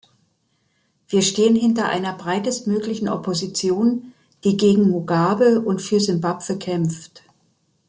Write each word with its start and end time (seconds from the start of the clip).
Wir 1.09 1.21
stehen 1.21 1.55
hinter 1.55 1.87
einer 1.87 2.17
breitestmöglichen 2.17 3.07
Opposition, 3.07 4.13
die 4.43 4.57
gegen 4.57 4.89
Mugabe 4.89 5.59
und 5.61 5.79
für 5.79 5.99
Simbabwe 5.99 6.57
kämpft. 6.57 7.21